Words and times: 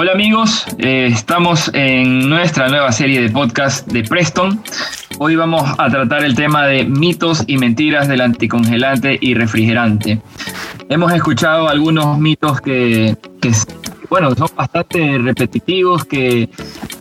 Hola 0.00 0.12
amigos, 0.12 0.64
eh, 0.78 1.08
estamos 1.12 1.72
en 1.74 2.28
nuestra 2.28 2.68
nueva 2.68 2.92
serie 2.92 3.20
de 3.20 3.30
podcast 3.30 3.84
de 3.88 4.04
Preston. 4.04 4.62
Hoy 5.18 5.34
vamos 5.34 5.68
a 5.76 5.90
tratar 5.90 6.22
el 6.22 6.36
tema 6.36 6.68
de 6.68 6.84
mitos 6.84 7.42
y 7.48 7.58
mentiras 7.58 8.06
del 8.06 8.20
anticongelante 8.20 9.18
y 9.20 9.34
refrigerante. 9.34 10.20
Hemos 10.88 11.12
escuchado 11.12 11.68
algunos 11.68 12.16
mitos 12.16 12.60
que, 12.60 13.16
bueno, 14.08 14.32
son 14.36 14.48
bastante 14.54 15.18
repetitivos, 15.18 16.04
que 16.04 16.48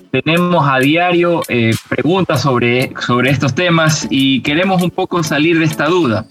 tenemos 0.10 0.68
a 0.68 0.80
diario 0.80 1.42
eh, 1.50 1.76
preguntas 1.88 2.42
sobre, 2.42 2.94
sobre 3.00 3.30
estos 3.30 3.54
temas 3.54 4.08
y 4.10 4.42
queremos 4.42 4.82
un 4.82 4.90
poco 4.90 5.22
salir 5.22 5.60
de 5.60 5.66
esta 5.66 5.86
duda. 5.86 6.26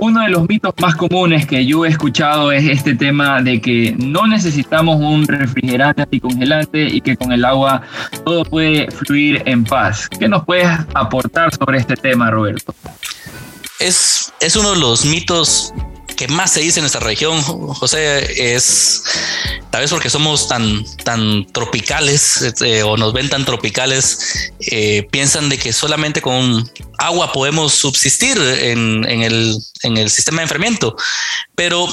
Uno 0.00 0.22
de 0.22 0.30
los 0.30 0.48
mitos 0.48 0.72
más 0.80 0.94
comunes 0.94 1.46
que 1.46 1.66
yo 1.66 1.84
he 1.84 1.88
escuchado 1.90 2.52
es 2.52 2.64
este 2.64 2.94
tema 2.94 3.42
de 3.42 3.60
que 3.60 3.94
no 3.98 4.26
necesitamos 4.26 4.96
un 4.98 5.26
refrigerante 5.26 6.00
anticongelante 6.00 6.84
y 6.84 7.02
que 7.02 7.18
con 7.18 7.32
el 7.32 7.44
agua 7.44 7.82
todo 8.24 8.44
puede 8.46 8.90
fluir 8.90 9.42
en 9.44 9.62
paz. 9.62 10.08
¿Qué 10.08 10.26
nos 10.26 10.46
puedes 10.46 10.68
aportar 10.94 11.54
sobre 11.54 11.78
este 11.78 11.96
tema, 11.96 12.30
Roberto? 12.30 12.74
Es, 13.78 14.32
es 14.40 14.56
uno 14.56 14.72
de 14.72 14.80
los 14.80 15.04
mitos 15.04 15.74
que 16.20 16.28
más 16.28 16.52
se 16.52 16.60
dice 16.60 16.80
en 16.80 16.82
nuestra 16.82 17.00
región, 17.00 17.40
José, 17.40 18.54
es 18.54 19.02
tal 19.70 19.80
vez 19.80 19.90
porque 19.90 20.10
somos 20.10 20.48
tan, 20.48 20.84
tan 21.02 21.46
tropicales 21.46 22.42
este, 22.42 22.82
o 22.82 22.98
nos 22.98 23.14
ven 23.14 23.30
tan 23.30 23.46
tropicales, 23.46 24.52
eh, 24.60 25.08
piensan 25.10 25.48
de 25.48 25.56
que 25.56 25.72
solamente 25.72 26.20
con 26.20 26.70
agua 26.98 27.32
podemos 27.32 27.72
subsistir 27.72 28.36
en, 28.38 29.06
el, 29.06 29.56
en 29.82 29.96
el 29.96 30.10
sistema 30.10 30.40
de 30.40 30.42
enfriamiento. 30.42 30.94
Pero 31.54 31.88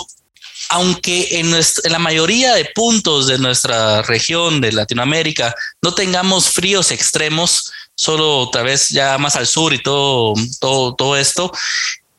aunque 0.71 1.39
en, 1.39 1.55
en, 1.55 1.63
la 1.85 1.99
mayoría 1.99 2.53
de 2.53 2.65
puntos 2.75 3.27
de 3.27 3.37
nuestra 3.37 4.01
región 4.01 4.59
de 4.59 4.73
Latinoamérica 4.73 5.55
no 5.81 5.93
tengamos 5.93 6.49
fríos 6.49 6.91
extremos, 6.91 7.71
solo 7.95 8.39
otra 8.39 8.61
vez 8.61 8.89
ya 8.89 9.17
más 9.19 9.37
al 9.37 9.47
sur 9.47 9.73
y 9.73 9.81
todo, 9.81 10.33
todo, 10.59 10.95
todo 10.95 11.15
esto, 11.15 11.49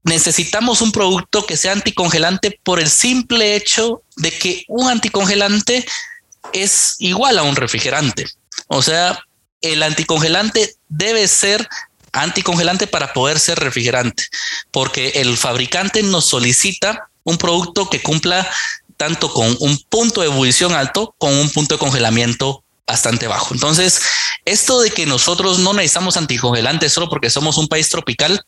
necesitamos 0.08 0.80
un 0.80 0.90
producto 0.90 1.46
que 1.46 1.56
sea 1.56 1.72
anticongelante 1.72 2.58
por 2.64 2.80
el 2.80 2.88
simple 2.88 3.54
hecho 3.54 4.02
de 4.16 4.30
que 4.30 4.64
un 4.68 4.90
anticongelante 4.90 5.86
es 6.52 6.96
igual 6.98 7.38
a 7.38 7.42
un 7.42 7.56
refrigerante. 7.56 8.26
O 8.68 8.82
sea, 8.82 9.20
el 9.60 9.82
anticongelante 9.82 10.74
debe 10.88 11.28
ser 11.28 11.68
anticongelante 12.12 12.86
para 12.86 13.12
poder 13.12 13.38
ser 13.38 13.58
refrigerante, 13.58 14.24
porque 14.70 15.10
el 15.16 15.36
fabricante 15.36 16.02
nos 16.02 16.24
solicita 16.26 17.10
un 17.24 17.36
producto 17.36 17.90
que 17.90 18.02
cumpla 18.02 18.48
tanto 18.96 19.32
con 19.32 19.56
un 19.60 19.78
punto 19.88 20.22
de 20.22 20.28
ebullición 20.28 20.72
alto 20.72 21.14
como 21.18 21.40
un 21.40 21.50
punto 21.50 21.74
de 21.74 21.78
congelamiento 21.78 22.64
bastante 22.86 23.28
bajo. 23.28 23.54
Entonces, 23.54 24.00
esto 24.46 24.80
de 24.80 24.90
que 24.90 25.04
nosotros 25.04 25.58
no 25.58 25.74
necesitamos 25.74 26.16
anticongelante 26.16 26.88
solo 26.88 27.08
porque 27.10 27.28
somos 27.28 27.58
un 27.58 27.68
país 27.68 27.90
tropical 27.90 28.42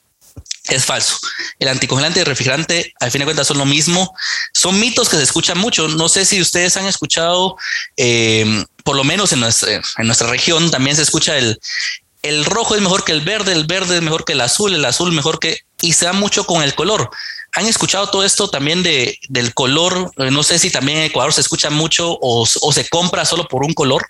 es 0.76 0.84
falso. 0.84 1.18
El 1.58 1.68
anticongelante 1.68 2.18
y 2.18 2.22
el 2.22 2.26
refrigerante, 2.26 2.92
al 3.00 3.10
fin 3.10 3.20
de 3.20 3.24
cuentas, 3.24 3.46
son 3.46 3.58
lo 3.58 3.66
mismo. 3.66 4.14
Son 4.52 4.78
mitos 4.78 5.08
que 5.08 5.16
se 5.16 5.22
escuchan 5.22 5.58
mucho. 5.58 5.88
No 5.88 6.08
sé 6.08 6.24
si 6.24 6.40
ustedes 6.40 6.76
han 6.76 6.86
escuchado, 6.86 7.56
eh, 7.96 8.64
por 8.84 8.96
lo 8.96 9.04
menos 9.04 9.32
en 9.32 9.40
nuestra, 9.40 10.28
región, 10.28 10.70
también 10.70 10.96
se 10.96 11.02
escucha 11.02 11.36
el, 11.38 11.58
el 12.22 12.44
rojo 12.44 12.74
es 12.74 12.82
mejor 12.82 13.04
que 13.04 13.12
el 13.12 13.22
verde, 13.22 13.52
el 13.52 13.66
verde 13.66 13.96
es 13.96 14.02
mejor 14.02 14.24
que 14.24 14.32
el 14.32 14.40
azul, 14.40 14.74
el 14.74 14.84
azul 14.84 15.12
mejor 15.12 15.38
que... 15.38 15.58
Y 15.82 15.94
se 15.94 16.04
da 16.04 16.12
mucho 16.12 16.44
con 16.44 16.62
el 16.62 16.74
color. 16.74 17.10
¿Han 17.54 17.66
escuchado 17.66 18.10
todo 18.10 18.24
esto 18.24 18.48
también 18.48 18.82
de, 18.82 19.18
del 19.28 19.54
color? 19.54 20.12
No 20.16 20.42
sé 20.42 20.58
si 20.58 20.70
también 20.70 20.98
en 20.98 21.04
Ecuador 21.04 21.32
se 21.32 21.40
escucha 21.40 21.70
mucho 21.70 22.12
o, 22.20 22.42
o 22.42 22.72
se 22.72 22.88
compra 22.88 23.24
solo 23.24 23.48
por 23.48 23.64
un 23.64 23.72
color. 23.72 24.06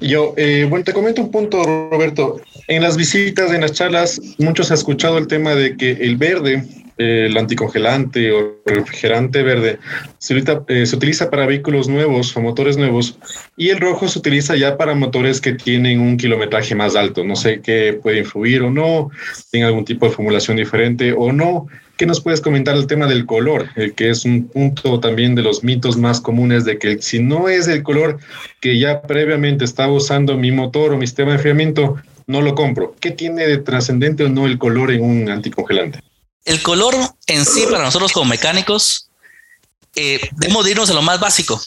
Yo, 0.00 0.34
eh, 0.36 0.66
bueno, 0.68 0.84
te 0.84 0.92
comento 0.92 1.22
un 1.22 1.30
punto, 1.30 1.62
Roberto. 1.62 2.40
En 2.68 2.82
las 2.82 2.96
visitas, 2.96 3.52
en 3.52 3.60
las 3.60 3.72
charlas, 3.72 4.20
muchos 4.38 4.70
han 4.70 4.78
escuchado 4.78 5.18
el 5.18 5.28
tema 5.28 5.54
de 5.54 5.76
que 5.76 5.92
el 5.92 6.16
verde, 6.16 6.64
el 6.96 7.36
anticongelante 7.36 8.32
o 8.32 8.56
refrigerante 8.66 9.44
verde, 9.44 9.78
se 10.18 10.36
eh, 10.68 10.86
se 10.86 10.96
utiliza 10.96 11.30
para 11.30 11.46
vehículos 11.46 11.88
nuevos 11.88 12.36
o 12.36 12.40
motores 12.40 12.76
nuevos 12.76 13.18
y 13.56 13.68
el 13.68 13.78
rojo 13.78 14.08
se 14.08 14.18
utiliza 14.18 14.56
ya 14.56 14.76
para 14.76 14.96
motores 14.96 15.40
que 15.40 15.52
tienen 15.52 16.00
un 16.00 16.16
kilometraje 16.16 16.74
más 16.74 16.96
alto. 16.96 17.22
No 17.22 17.36
sé 17.36 17.60
qué 17.60 18.00
puede 18.02 18.18
influir 18.18 18.62
o 18.62 18.70
no, 18.70 19.10
tiene 19.52 19.66
algún 19.66 19.84
tipo 19.84 20.06
de 20.06 20.12
formulación 20.12 20.56
diferente 20.56 21.12
o 21.12 21.32
no. 21.32 21.68
¿Qué 21.96 22.04
nos 22.04 22.20
puedes 22.20 22.40
comentar 22.40 22.74
el 22.76 22.88
tema 22.88 23.06
del 23.06 23.26
color? 23.26 23.68
El 23.76 23.94
que 23.94 24.10
es 24.10 24.24
un 24.24 24.48
punto 24.48 24.98
también 24.98 25.36
de 25.36 25.42
los 25.42 25.62
mitos 25.62 25.96
más 25.96 26.20
comunes 26.20 26.64
de 26.64 26.78
que 26.78 27.00
si 27.00 27.20
no 27.20 27.48
es 27.48 27.68
el 27.68 27.84
color 27.84 28.18
que 28.60 28.78
ya 28.78 29.02
previamente 29.02 29.64
estaba 29.64 29.92
usando 29.92 30.36
mi 30.36 30.50
motor 30.50 30.92
o 30.92 30.98
mi 30.98 31.06
sistema 31.06 31.30
de 31.30 31.36
enfriamiento, 31.36 31.96
no 32.26 32.42
lo 32.42 32.54
compro. 32.54 32.94
¿Qué 33.00 33.10
tiene 33.10 33.46
de 33.46 33.58
trascendente 33.58 34.24
o 34.24 34.28
no 34.28 34.46
el 34.46 34.58
color 34.58 34.90
en 34.90 35.02
un 35.02 35.30
anticongelante? 35.30 36.00
El 36.44 36.62
color 36.62 36.94
en 37.26 37.44
sí 37.44 37.64
para 37.70 37.84
nosotros 37.84 38.12
como 38.12 38.26
mecánicos 38.26 39.08
eh, 39.94 40.20
debemos 40.32 40.68
irnos 40.68 40.90
a 40.90 40.94
lo 40.94 41.02
más 41.02 41.18
básico. 41.18 41.60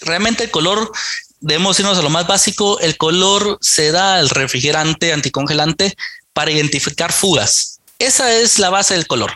Realmente 0.00 0.44
el 0.44 0.50
color 0.50 0.92
debemos 1.40 1.78
irnos 1.80 1.98
a 1.98 2.02
lo 2.02 2.10
más 2.10 2.26
básico. 2.26 2.78
El 2.80 2.96
color 2.96 3.58
se 3.60 3.90
da 3.90 4.16
al 4.16 4.28
refrigerante 4.28 5.12
anticongelante 5.12 5.96
para 6.32 6.50
identificar 6.50 7.12
fugas. 7.12 7.80
Esa 7.98 8.32
es 8.32 8.58
la 8.58 8.70
base 8.70 8.94
del 8.94 9.06
color. 9.06 9.32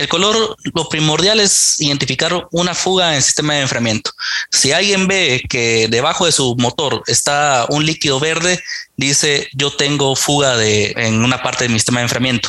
El 0.00 0.08
color, 0.08 0.56
lo 0.72 0.88
primordial 0.88 1.40
es 1.40 1.78
identificar 1.78 2.48
una 2.52 2.74
fuga 2.74 3.10
en 3.10 3.16
el 3.16 3.22
sistema 3.22 3.52
de 3.52 3.60
enfriamiento. 3.60 4.12
Si 4.50 4.72
alguien 4.72 5.06
ve 5.06 5.42
que 5.46 5.88
debajo 5.90 6.24
de 6.24 6.32
su 6.32 6.56
motor 6.56 7.02
está 7.06 7.66
un 7.68 7.84
líquido 7.84 8.18
verde, 8.18 8.62
dice 8.96 9.50
yo 9.52 9.70
tengo 9.76 10.16
fuga 10.16 10.56
de, 10.56 10.94
en 10.96 11.22
una 11.22 11.42
parte 11.42 11.64
de 11.64 11.68
mi 11.68 11.78
sistema 11.78 12.00
de 12.00 12.04
enfriamiento. 12.04 12.48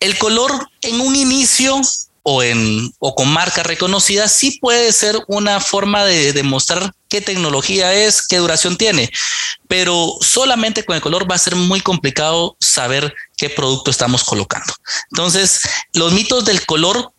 El 0.00 0.16
color 0.16 0.70
en 0.80 1.02
un 1.02 1.14
inicio 1.16 1.82
o, 2.22 2.42
en, 2.42 2.90
o 2.98 3.14
con 3.14 3.28
marca 3.30 3.62
reconocida, 3.62 4.26
sí 4.28 4.58
puede 4.58 4.90
ser 4.92 5.16
una 5.28 5.60
forma 5.60 6.06
de 6.06 6.32
demostrar 6.32 6.94
qué 7.10 7.20
tecnología 7.20 7.92
es, 7.92 8.26
qué 8.26 8.38
duración 8.38 8.78
tiene, 8.78 9.10
pero 9.68 10.16
solamente 10.22 10.84
con 10.84 10.96
el 10.96 11.02
color 11.02 11.30
va 11.30 11.34
a 11.34 11.38
ser 11.38 11.56
muy 11.56 11.82
complicado 11.82 12.56
saber 12.58 13.14
qué 13.40 13.48
producto 13.48 13.90
estamos 13.90 14.22
colocando. 14.22 14.74
Entonces, 15.10 15.62
los 15.94 16.12
mitos 16.12 16.44
del 16.44 16.66
color, 16.66 17.10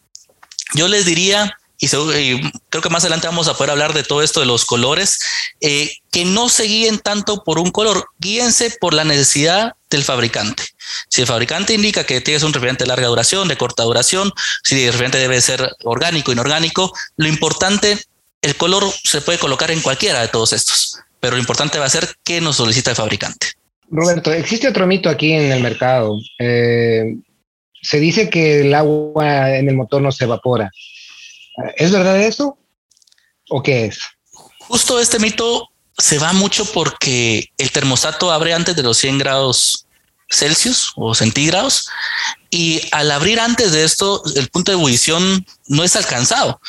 yo 0.76 0.88
les 0.88 1.04
diría, 1.04 1.58
y, 1.80 1.88
creo 1.90 2.84
que 2.84 2.92
más 2.92 3.04
adelante 3.04 3.26
vamos 3.26 3.48
a 3.48 3.56
poder 3.56 3.72
hablar 3.72 3.94
de 3.94 4.04
todo 4.04 4.22
esto 4.22 4.40
de 4.40 4.46
los 4.46 4.66
colores, 4.66 5.20
eh, 5.62 5.92
que 6.12 6.24
no 6.24 6.48
se 6.48 6.66
guíen 6.66 7.00
tanto 7.00 7.44
por 7.44 7.58
un 7.58 7.72
color, 7.72 8.10
guíense 8.20 8.70
por 8.80 8.94
la 8.94 9.04
necesidad 9.04 9.74
del 9.90 10.04
fabricante. 10.04 10.64
Si 11.10 11.22
el 11.22 11.28
fabricante 11.28 11.74
indica 11.74 12.04
que 12.04 12.22
tienes 12.22 12.44
un 12.44 12.54
refrigerante 12.54 12.84
de 12.84 12.90
larga 12.90 13.08
duración, 13.08 13.48
de 13.48 13.58
corta 13.58 13.82
duración, 13.82 14.32
si 14.64 14.76
el 14.76 14.86
refrigerante 14.90 15.18
debe 15.18 15.42
ser 15.42 15.76
orgánico, 15.84 16.32
inorgánico, 16.32 16.94
lo 17.18 17.28
importante, 17.28 18.00
el 18.44 18.56
color 18.58 18.94
se 19.04 19.22
puede 19.22 19.40
colocar 19.40 19.72
en 19.72 19.82
cualquiera 19.82 20.22
de 20.22 20.28
todos 20.28 20.54
estos, 20.54 21.00
pero 21.20 21.36
lo 21.36 21.42
importante 21.42 21.80
va 21.80 21.86
a 21.86 21.90
ser 21.90 22.16
qué 22.24 22.42
nos 22.42 22.58
solicita 22.58 22.92
el 22.92 22.96
fabricante. 22.96 23.61
Roberto, 23.92 24.32
existe 24.32 24.70
otro 24.70 24.88
mito 24.88 25.10
aquí 25.10 25.34
en 25.34 25.52
el 25.52 25.62
mercado. 25.62 26.18
Eh, 26.40 27.18
se 27.82 28.00
dice 28.00 28.30
que 28.30 28.62
el 28.62 28.74
agua 28.74 29.58
en 29.58 29.68
el 29.68 29.76
motor 29.76 30.02
no 30.02 30.12
se 30.12 30.24
evapora. 30.24 30.72
¿Es 31.76 31.92
verdad 31.92 32.22
eso? 32.22 32.58
¿O 33.50 33.62
qué 33.62 33.86
es? 33.86 34.00
Justo 34.60 35.00
este 35.00 35.20
mito 35.20 35.68
se 35.98 36.18
va 36.20 36.32
mucho 36.32 36.64
porque 36.72 37.50
el 37.58 37.72
termostato 37.72 38.32
abre 38.32 38.54
antes 38.54 38.76
de 38.76 38.84
los 38.84 38.98
100 38.98 39.18
grados 39.18 39.86
Celsius 40.32 40.94
o 40.96 41.14
centígrados 41.14 41.90
y 42.50 42.82
al 42.92 43.12
abrir 43.12 43.40
antes 43.40 43.72
de 43.72 43.84
esto 43.86 44.22
el 44.36 44.50
punto 44.50 44.72
de 44.72 44.78
ebullición 44.78 45.46
no 45.68 45.84
es 45.84 45.96
alcanzado. 45.96 46.60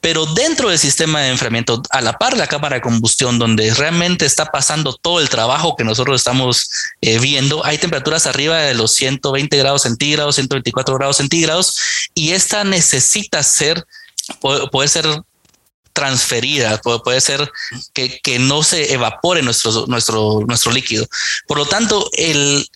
Pero 0.00 0.26
dentro 0.26 0.70
del 0.70 0.78
sistema 0.78 1.20
de 1.20 1.28
enfriamiento, 1.28 1.82
a 1.90 2.00
la 2.00 2.14
par 2.14 2.32
de 2.32 2.38
la 2.38 2.48
cámara 2.48 2.76
de 2.76 2.82
combustión, 2.82 3.38
donde 3.38 3.72
realmente 3.74 4.26
está 4.26 4.46
pasando 4.46 4.92
todo 4.94 5.20
el 5.20 5.28
trabajo 5.28 5.76
que 5.76 5.84
nosotros 5.84 6.20
estamos 6.20 6.70
eh, 7.00 7.18
viendo, 7.20 7.64
hay 7.64 7.78
temperaturas 7.78 8.26
arriba 8.26 8.58
de 8.58 8.74
los 8.74 8.92
120 8.92 9.56
grados 9.56 9.82
centígrados, 9.82 10.34
124 10.34 10.96
grados 10.96 11.18
centígrados, 11.18 11.78
y 12.14 12.30
esta 12.30 12.64
necesita 12.64 13.42
ser, 13.44 13.86
puede, 14.72 14.88
ser 14.88 15.06
transferida, 15.92 16.80
puede, 16.80 17.20
ser 17.20 17.52
que, 17.92 18.20
que, 18.20 18.38
no 18.40 18.64
se 18.64 18.94
evapore 18.94 19.42
nuestro, 19.42 19.86
nuestro, 19.86 20.40
nuestro 20.46 20.72
líquido. 20.72 21.06
Por 21.46 21.58
lo 21.58 21.66
tanto, 21.66 22.08
el, 22.14 22.66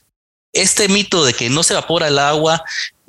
este 0.55 0.89
mito 0.89 1.25
de 1.25 1.35
que 1.35 1.51
no 1.51 1.63
se 1.63 1.75
evapora 1.75 2.09
el 2.09 2.19
agua 2.19 2.63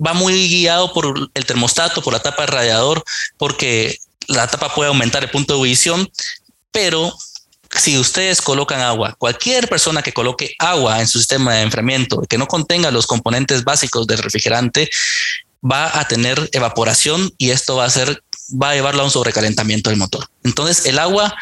va 0.06 0.14
muy 0.14 0.50
guiado 0.50 0.92
por 0.92 1.30
el 1.34 1.46
termostato, 1.46 2.02
por 2.02 2.14
la 2.14 2.20
tapa 2.20 2.44
de 2.44 2.48
radiador, 2.48 3.04
porque 3.38 4.00
la 4.28 4.48
tapa 4.48 4.74
puede 4.74 4.90
aumentar 4.90 5.24
el 5.24 5.30
punto 5.30 5.54
de 5.54 5.58
ebullición, 5.58 6.10
pero 6.72 7.16
si 7.72 7.98
ustedes 7.98 8.42
colocan 8.42 8.82
agua, 8.82 9.16
cualquier 9.18 9.68
persona 9.68 10.02
que 10.02 10.14
coloque 10.14 10.56
agua 10.60 11.00
en 11.00 11.08
su 11.08 11.20
sistema 11.20 11.54
de 11.54 11.62
enfriamiento 11.62 12.22
que 12.22 12.38
no 12.38 12.48
contenga 12.48 12.92
los 12.92 13.08
componentes 13.08 13.64
básicos 13.64 14.08
del 14.08 14.20
refrigerante, 14.20 14.90
va 15.64 16.00
a 16.00 16.08
tener 16.08 16.50
evaporación 16.54 17.34
y 17.38 17.50
esto 17.50 17.76
va 17.76 17.84
a 17.84 17.88
hacer, 17.88 18.24
va 18.52 18.72
a 18.72 18.76
llevarlo 18.76 19.02
a 19.02 19.06
un 19.06 19.12
sobrecalentamiento 19.12 19.90
del 19.90 20.00
motor. 20.00 20.28
Entonces, 20.44 20.86
el 20.86 21.00
agua 21.00 21.36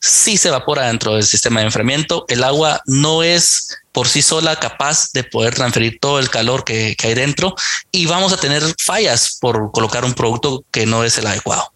sí 0.00 0.36
se 0.36 0.48
evapora 0.48 0.86
dentro 0.86 1.14
del 1.14 1.24
sistema 1.24 1.60
de 1.60 1.66
enfriamiento. 1.66 2.24
El 2.28 2.44
agua 2.44 2.82
no 2.86 3.22
es 3.22 3.68
por 3.92 4.08
sí 4.08 4.22
sola 4.22 4.56
capaz 4.56 5.12
de 5.12 5.24
poder 5.24 5.54
transferir 5.54 5.98
todo 6.00 6.18
el 6.18 6.30
calor 6.30 6.64
que, 6.64 6.94
que 6.96 7.08
hay 7.08 7.14
dentro 7.14 7.54
y 7.90 8.06
vamos 8.06 8.32
a 8.32 8.36
tener 8.36 8.62
fallas 8.78 9.38
por 9.40 9.72
colocar 9.72 10.04
un 10.04 10.14
producto 10.14 10.64
que 10.70 10.86
no 10.86 11.04
es 11.04 11.18
el 11.18 11.26
adecuado. 11.26 11.70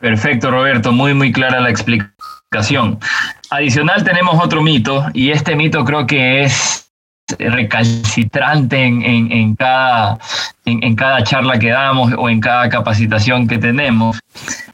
Perfecto, 0.00 0.50
Roberto. 0.50 0.92
Muy, 0.92 1.14
muy 1.14 1.32
clara 1.32 1.60
la 1.60 1.70
explicación. 1.70 2.98
Adicional 3.50 4.04
tenemos 4.04 4.42
otro 4.42 4.62
mito 4.62 5.04
y 5.12 5.30
este 5.30 5.56
mito 5.56 5.84
creo 5.84 6.06
que 6.06 6.44
es 6.44 6.88
recalcitrante 7.38 8.82
en, 8.82 9.02
en, 9.02 9.54
cada, 9.54 10.18
en, 10.64 10.96
cada 10.96 11.22
charla 11.24 11.58
que 11.58 11.68
damos 11.68 12.12
o 12.16 12.28
en 12.30 12.40
cada 12.40 12.68
capacitación 12.68 13.46
que 13.46 13.58
tenemos. 13.58 14.18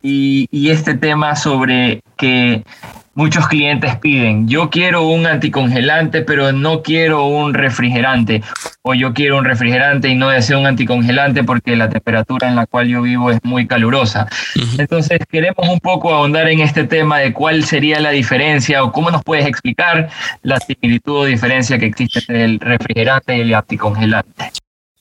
Y, 0.02 0.46
y 0.50 0.70
este 0.70 0.94
tema 0.94 1.34
sobre 1.34 2.00
que 2.16 2.62
muchos 3.14 3.46
clientes 3.49 3.96
piden, 3.96 4.49
yo 4.49 4.70
quiero 4.70 5.02
un 5.02 5.26
anticongelante, 5.26 6.22
pero 6.22 6.52
no 6.52 6.82
quiero 6.82 7.25
un 7.26 7.55
refrigerante, 7.55 8.43
o 8.82 8.94
yo 8.94 9.14
quiero 9.14 9.38
un 9.38 9.44
refrigerante 9.44 10.08
y 10.08 10.14
no 10.14 10.28
deseo 10.28 10.58
un 10.58 10.66
anticongelante 10.66 11.44
porque 11.44 11.76
la 11.76 11.88
temperatura 11.88 12.49
en 12.49 12.56
la 12.56 12.66
cual 12.66 12.88
yo 12.88 13.02
vivo 13.02 13.31
es 13.31 13.38
muy 13.43 13.66
calurosa. 13.66 14.28
Entonces, 14.78 15.20
queremos 15.31 15.69
un 15.69 15.81
poco 15.81 16.12
ahondar 16.12 16.49
en 16.49 16.61
este 16.61 16.84
tema 16.84 17.19
de 17.19 17.32
cuál 17.32 17.64
sería 17.64 18.00
la 18.00 18.11
diferencia 18.11 18.82
o 18.82 18.93
cómo 18.93 19.11
nos 19.11 19.22
puedes 19.22 19.46
explicar 19.46 20.10
la 20.43 20.58
similitud 20.58 21.20
o 21.20 21.25
diferencia 21.25 21.78
que 21.78 21.87
existe 21.87 22.19
entre 22.20 22.44
el 22.44 22.60
refrigerante 22.60 23.37
y 23.37 23.40
el 23.40 23.55
anticongelante. 23.55 24.52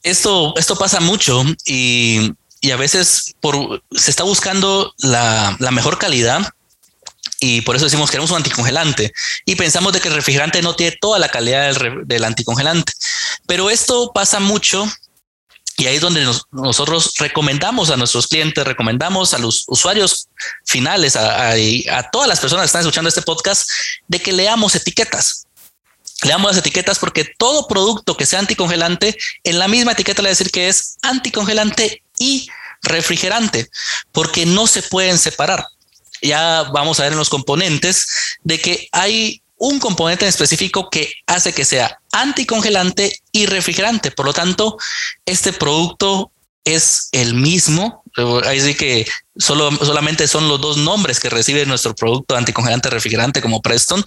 Esto, 0.04 0.54
esto 0.58 0.76
pasa 0.76 1.00
mucho 1.00 1.44
y, 1.66 2.34
y 2.62 2.72
a 2.72 2.78
veces 2.78 3.36
por, 3.40 3.82
se 3.92 4.12
está 4.12 4.24
buscando 4.24 4.94
la, 5.00 5.56
la 5.60 5.72
mejor 5.72 5.98
calidad 5.98 6.42
y 7.46 7.60
por 7.60 7.76
eso 7.76 7.84
decimos 7.84 8.10
que 8.10 8.14
queremos 8.14 8.32
un 8.32 8.38
anticongelante 8.38 9.12
y 9.44 9.56
pensamos 9.56 9.92
de 9.92 10.00
que 10.00 10.08
el 10.08 10.14
refrigerante 10.14 10.62
no 10.62 10.78
tiene 10.78 10.96
toda 11.02 11.20
la 11.20 11.28
calidad 11.28 11.76
del, 12.06 12.24
anticongelante. 12.24 12.94
Pero 13.46 13.70
esto 13.70 14.12
pasa 14.14 14.40
mucho 14.40 14.90
y 15.76 15.88
ahí 15.88 15.96
es 15.98 16.02
donde 16.02 16.26
nosotros 16.52 17.16
recomendamos 17.18 17.90
a 17.90 17.98
nuestros 17.98 18.28
clientes, 18.28 18.64
recomendamos 18.64 19.34
a 19.34 19.40
los 19.40 19.66
usuarios 19.68 20.30
finales, 20.64 21.18
a, 21.18 21.50
a, 21.50 22.10
todas 22.14 22.30
las 22.30 22.40
personas 22.40 22.64
que 22.64 22.68
están 22.68 22.82
escuchando 22.82 23.10
este 23.10 23.24
podcast, 23.24 23.70
de 24.08 24.22
que 24.22 24.32
leamos 24.32 24.74
etiquetas. 24.76 25.46
Leamos 26.22 26.52
las 26.52 26.60
etiquetas 26.60 26.98
porque 26.98 27.26
todo 27.26 27.68
producto 27.68 28.16
que 28.16 28.26
sea 28.26 28.40
anticongelante, 28.40 29.18
en 29.44 29.60
la 29.60 29.68
misma 29.68 29.92
etiqueta 29.92 30.22
le 30.22 30.28
va 30.28 30.30
a 30.30 30.38
decir 30.38 30.50
que 30.50 30.70
es 30.70 30.96
anticongelante 31.02 32.04
y 32.18 32.48
refrigerante, 32.84 33.70
porque 34.14 34.46
no 34.46 34.66
se 34.66 34.82
pueden 34.84 35.18
separar 35.18 35.66
ya 36.24 36.64
vamos 36.74 37.00
a 37.00 37.04
ver 37.04 37.12
en 37.12 37.20
los 37.20 37.30
componentes 37.30 38.38
de 38.44 38.60
que 38.60 38.88
hay 38.92 39.42
un 39.58 39.80
componente 39.80 40.26
en 40.26 40.30
específico 40.30 40.90
que 40.90 41.14
hace 41.28 41.54
que 41.54 41.66
sea 41.66 42.00
anticongelante 42.12 43.22
y 43.32 43.46
refrigerante. 43.46 44.12
Por 44.12 44.26
lo 44.26 44.34
tanto, 44.34 44.78
este 45.26 45.54
producto 45.54 46.32
es 46.66 47.10
el 47.12 47.34
mismo. 47.34 48.04
Así 48.46 48.76
que 48.76 49.08
solo, 49.38 49.72
solamente 49.84 50.28
son 50.28 50.48
los 50.48 50.60
dos 50.62 50.78
nombres 50.78 51.20
que 51.20 51.30
recibe 51.30 51.66
nuestro 51.66 51.96
producto 51.96 52.36
anticongelante 52.36 52.90
refrigerante 52.90 53.42
como 53.42 53.62
Preston 53.62 54.04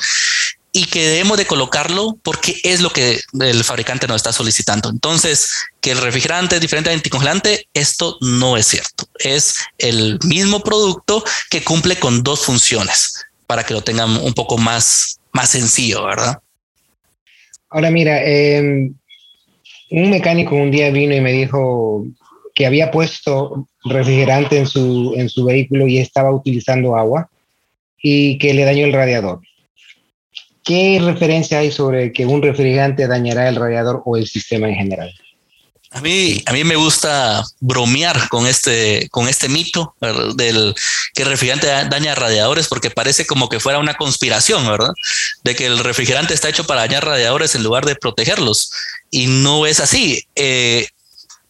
y 0.76 0.84
que 0.84 1.08
debemos 1.08 1.38
de 1.38 1.46
colocarlo 1.46 2.18
porque 2.22 2.60
es 2.62 2.82
lo 2.82 2.90
que 2.90 3.18
el 3.40 3.64
fabricante 3.64 4.06
nos 4.06 4.16
está 4.16 4.30
solicitando. 4.30 4.90
Entonces, 4.90 5.50
que 5.80 5.92
el 5.92 6.02
refrigerante 6.02 6.56
es 6.56 6.60
diferente 6.60 6.90
al 6.90 6.96
anticongelante, 6.96 7.66
esto 7.72 8.18
no 8.20 8.58
es 8.58 8.66
cierto. 8.66 9.06
Es 9.18 9.54
el 9.78 10.18
mismo 10.26 10.60
producto 10.60 11.24
que 11.48 11.64
cumple 11.64 11.96
con 11.96 12.22
dos 12.22 12.44
funciones 12.44 13.24
para 13.46 13.64
que 13.64 13.72
lo 13.72 13.80
tengan 13.80 14.18
un 14.18 14.34
poco 14.34 14.58
más, 14.58 15.18
más 15.32 15.48
sencillo, 15.48 16.04
¿verdad? 16.04 16.40
Ahora 17.70 17.90
mira, 17.90 18.22
em, 18.22 18.92
un 19.92 20.10
mecánico 20.10 20.56
un 20.56 20.70
día 20.70 20.90
vino 20.90 21.14
y 21.14 21.22
me 21.22 21.32
dijo 21.32 22.04
que 22.54 22.66
había 22.66 22.90
puesto 22.90 23.66
refrigerante 23.82 24.58
en 24.58 24.66
su, 24.66 25.14
en 25.16 25.30
su 25.30 25.42
vehículo 25.46 25.86
y 25.86 26.00
estaba 26.00 26.30
utilizando 26.34 26.96
agua 26.96 27.30
y 28.02 28.36
que 28.36 28.52
le 28.52 28.66
dañó 28.66 28.84
el 28.84 28.92
radiador. 28.92 29.40
¿Qué 30.66 31.00
referencia 31.00 31.60
hay 31.60 31.70
sobre 31.70 32.12
que 32.12 32.26
un 32.26 32.42
refrigerante 32.42 33.06
dañará 33.06 33.48
el 33.48 33.54
radiador 33.54 34.02
o 34.04 34.16
el 34.16 34.26
sistema 34.26 34.68
en 34.68 34.74
general? 34.74 35.14
A 35.92 36.00
mí, 36.00 36.42
a 36.44 36.52
mí 36.52 36.64
me 36.64 36.74
gusta 36.74 37.44
bromear 37.60 38.28
con 38.28 38.48
este, 38.48 39.08
con 39.10 39.28
este 39.28 39.48
mito 39.48 39.94
del 40.34 40.74
que 41.14 41.22
el 41.22 41.28
refrigerante 41.28 41.68
daña 41.68 42.16
radiadores 42.16 42.66
porque 42.66 42.90
parece 42.90 43.26
como 43.26 43.48
que 43.48 43.60
fuera 43.60 43.78
una 43.78 43.94
conspiración, 43.94 44.66
¿verdad? 44.66 44.90
De 45.44 45.54
que 45.54 45.66
el 45.66 45.78
refrigerante 45.78 46.34
está 46.34 46.48
hecho 46.48 46.66
para 46.66 46.80
dañar 46.80 47.06
radiadores 47.06 47.54
en 47.54 47.62
lugar 47.62 47.86
de 47.86 47.94
protegerlos. 47.94 48.72
Y 49.08 49.28
no 49.28 49.66
es 49.66 49.78
así. 49.78 50.26
Eh, 50.34 50.88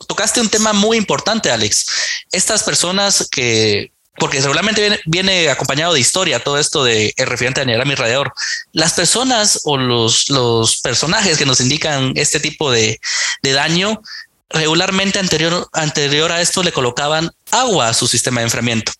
tocaste 0.07 0.43
un 0.43 0.51
tema 0.51 0.75
muy 0.75 0.99
importante, 0.99 1.51
Alex. 1.51 1.87
Estas 2.33 2.63
personas 2.65 3.27
que 3.31 3.93
porque 4.19 4.41
seguramente 4.41 5.01
viene, 5.07 5.51
acompañado 5.51 5.95
de 5.95 6.01
historia 6.01 6.43
todo 6.43 6.59
esto 6.59 6.85
de 6.85 7.13
el 7.17 7.27
refrigerante 7.27 7.61
dañará 7.61 7.85
mi 7.85 7.95
radiador. 7.95 8.33
Las 8.73 8.95
personas 8.95 9.61
o 9.65 9.77
los, 9.77 10.81
personajes 10.83 11.39
que 11.39 11.47
nos 11.47 11.61
indican 11.61 12.13
este 12.17 12.41
tipo 12.41 12.71
de, 12.71 13.01
daño 13.43 14.01
regularmente 14.49 15.19
anterior, 15.19 15.69
anterior 15.73 16.33
a 16.33 16.41
esto 16.41 16.63
le 16.63 16.73
colocaban 16.73 17.31
agua 17.51 17.89
a 17.89 17.95
su 17.95 18.07
sistema 18.07 18.41
de 18.41 18.47
enfriamiento. 18.47 18.93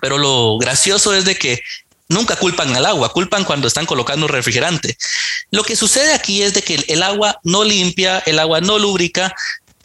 Pero 0.00 0.18
lo 0.18 0.58
gracioso 0.58 1.14
es 1.14 1.24
de 1.24 1.36
que 1.36 1.62
nunca 2.08 2.36
culpan 2.36 2.74
al 2.76 2.86
agua, 2.86 3.12
culpan 3.12 3.44
cuando 3.44 3.68
están 3.68 3.86
colocando 3.86 4.26
un 4.26 4.32
refrigerante. 4.32 4.96
Lo 5.50 5.62
que 5.64 5.76
sucede 5.76 6.12
aquí 6.12 6.42
es 6.42 6.54
de 6.54 6.62
que 6.62 6.84
el 6.88 7.02
agua 7.02 7.40
no 7.42 7.64
limpia, 7.64 8.18
el 8.26 8.38
agua 8.38 8.60
no 8.60 8.78
lubrica 8.78 9.34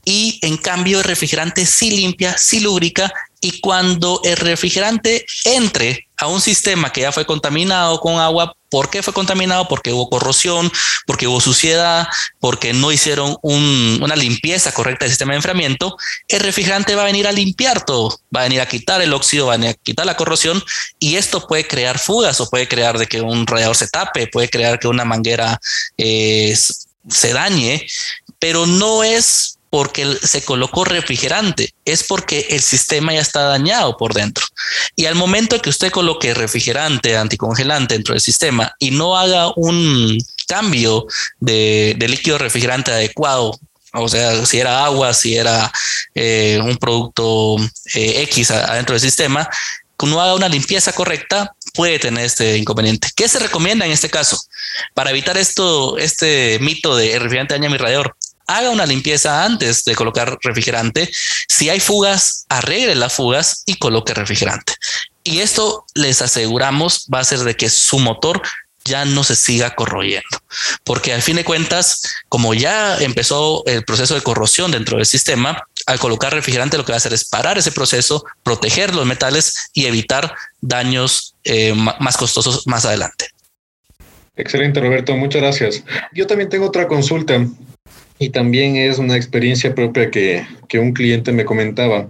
y 0.03 0.39
en 0.41 0.57
cambio 0.57 0.99
el 0.99 1.03
refrigerante 1.03 1.65
sí 1.65 1.91
limpia, 1.91 2.37
sí 2.37 2.59
lubrica 2.59 3.13
y 3.41 3.59
cuando 3.59 4.21
el 4.23 4.37
refrigerante 4.37 5.25
entre 5.45 6.07
a 6.17 6.27
un 6.27 6.39
sistema 6.39 6.93
que 6.93 7.01
ya 7.01 7.11
fue 7.11 7.25
contaminado 7.25 7.99
con 7.99 8.19
agua, 8.19 8.55
¿por 8.69 8.91
qué 8.91 9.01
fue 9.01 9.13
contaminado? 9.13 9.67
Porque 9.67 9.91
hubo 9.91 10.07
corrosión, 10.07 10.71
porque 11.07 11.25
hubo 11.25 11.41
suciedad, 11.41 12.07
porque 12.39 12.73
no 12.73 12.91
hicieron 12.91 13.35
una 13.41 14.15
limpieza 14.15 14.71
correcta 14.71 15.05
del 15.05 15.11
sistema 15.11 15.33
de 15.33 15.37
enfriamiento, 15.37 15.97
el 16.27 16.41
refrigerante 16.41 16.93
va 16.93 17.01
a 17.01 17.05
venir 17.05 17.27
a 17.27 17.31
limpiar 17.31 17.83
todo, 17.83 18.21
va 18.33 18.41
a 18.41 18.43
venir 18.43 18.61
a 18.61 18.67
quitar 18.67 19.01
el 19.01 19.11
óxido, 19.11 19.47
va 19.47 19.55
a 19.55 19.57
venir 19.57 19.71
a 19.71 19.73
quitar 19.73 20.05
la 20.05 20.15
corrosión 20.15 20.63
y 20.99 21.15
esto 21.15 21.47
puede 21.47 21.67
crear 21.67 21.97
fugas 21.97 22.39
o 22.39 22.49
puede 22.49 22.67
crear 22.67 22.99
de 22.99 23.07
que 23.07 23.21
un 23.21 23.47
radiador 23.47 23.75
se 23.75 23.87
tape, 23.87 24.27
puede 24.27 24.49
crear 24.49 24.79
que 24.79 24.87
una 24.87 25.03
manguera 25.03 25.59
eh, 25.97 26.55
se 27.09 27.33
dañe, 27.33 27.87
pero 28.37 28.67
no 28.67 29.03
es 29.03 29.57
porque 29.71 30.05
se 30.21 30.43
colocó 30.43 30.83
refrigerante, 30.83 31.73
es 31.85 32.03
porque 32.03 32.45
el 32.49 32.59
sistema 32.59 33.13
ya 33.13 33.21
está 33.21 33.43
dañado 33.43 33.95
por 33.95 34.13
dentro. 34.13 34.45
Y 34.97 35.05
al 35.05 35.15
momento 35.15 35.61
que 35.61 35.69
usted 35.69 35.91
coloque 35.91 36.33
refrigerante, 36.33 37.15
anticongelante 37.15 37.93
dentro 37.93 38.13
del 38.13 38.21
sistema 38.21 38.73
y 38.79 38.91
no 38.91 39.17
haga 39.17 39.53
un 39.55 40.17
cambio 40.45 41.07
de, 41.39 41.95
líquido 41.97 42.37
refrigerante 42.37 42.91
adecuado, 42.91 43.57
o 43.93 44.09
sea, 44.09 44.45
si 44.45 44.59
era 44.59 44.83
agua, 44.83 45.13
si 45.13 45.37
era 45.37 45.71
eh, 46.15 46.59
un 46.61 46.75
producto 46.75 47.55
eh, 47.95 48.23
X 48.23 48.51
adentro 48.51 48.93
del 48.93 49.01
sistema, 49.01 49.49
no 50.01 50.21
haga 50.21 50.35
una 50.35 50.49
limpieza 50.49 50.91
correcta, 50.91 51.55
puede 51.73 51.99
tener 51.99 52.25
este 52.25 52.57
inconveniente. 52.57 53.09
¿Qué 53.15 53.27
se 53.27 53.39
recomienda 53.39 53.85
en 53.85 53.91
este 53.91 54.09
caso? 54.09 54.37
Para 54.93 55.11
evitar 55.11 55.37
esto, 55.37 55.97
este 55.97 56.59
mito 56.59 56.95
de 56.95 57.17
refrigerante 57.19 57.53
daña 57.53 57.69
mi 57.69 57.77
radiador, 57.77 58.15
haga 58.57 58.69
una 58.69 58.85
limpieza 58.85 59.43
antes 59.43 59.83
de 59.83 59.95
colocar 59.95 60.37
refrigerante. 60.41 61.09
Si 61.47 61.69
hay 61.69 61.79
fugas, 61.79 62.45
arregle 62.49 62.95
las 62.95 63.13
fugas 63.13 63.63
y 63.65 63.75
coloque 63.75 64.13
refrigerante. 64.13 64.73
Y 65.23 65.39
esto 65.39 65.85
les 65.93 66.21
aseguramos 66.21 67.07
va 67.13 67.19
a 67.19 67.23
ser 67.23 67.39
de 67.39 67.55
que 67.55 67.69
su 67.69 67.99
motor 67.99 68.41
ya 68.83 69.05
no 69.05 69.23
se 69.23 69.35
siga 69.35 69.75
corroyendo, 69.75 70.41
porque 70.83 71.13
al 71.13 71.21
fin 71.21 71.35
de 71.35 71.43
cuentas, 71.43 72.01
como 72.29 72.55
ya 72.55 72.97
empezó 72.97 73.63
el 73.67 73.83
proceso 73.83 74.15
de 74.15 74.21
corrosión 74.21 74.71
dentro 74.71 74.97
del 74.97 75.05
sistema, 75.05 75.63
al 75.85 75.99
colocar 75.99 76.33
refrigerante 76.33 76.77
lo 76.77 76.85
que 76.85 76.91
va 76.91 76.95
a 76.95 76.97
hacer 76.97 77.13
es 77.13 77.25
parar 77.25 77.57
ese 77.57 77.71
proceso, 77.71 78.23
proteger 78.43 78.95
los 78.95 79.05
metales 79.05 79.69
y 79.73 79.85
evitar 79.85 80.33
daños 80.61 81.35
eh, 81.43 81.73
más 81.75 82.17
costosos 82.17 82.65
más 82.65 82.85
adelante. 82.85 83.27
Excelente, 84.35 84.79
Roberto, 84.79 85.15
muchas 85.15 85.41
gracias. 85.41 85.83
Yo 86.13 86.25
también 86.25 86.49
tengo 86.49 86.65
otra 86.65 86.87
consulta 86.87 87.45
y 88.21 88.29
también 88.29 88.75
es 88.75 88.99
una 88.99 89.15
experiencia 89.15 89.73
propia 89.73 90.11
que, 90.11 90.45
que 90.69 90.77
un 90.77 90.93
cliente 90.93 91.31
me 91.31 91.43
comentaba. 91.43 92.07